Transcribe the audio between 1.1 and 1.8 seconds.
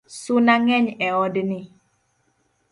od ni